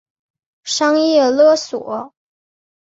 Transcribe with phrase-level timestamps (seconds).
[0.63, 2.15] 商业勒索